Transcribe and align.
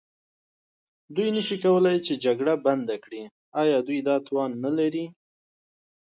دوی 1.15 1.29
نه 1.37 1.41
شي 1.47 1.57
کولای 1.63 1.97
چې 2.05 2.13
جګړه 2.25 2.53
بنده 2.65 2.95
کړي، 3.03 3.23
ایا 3.61 3.77
دوی 3.87 3.99
دا 4.07 4.15
توان 4.27 4.51
نه 4.63 4.71
لري؟ 4.77 5.05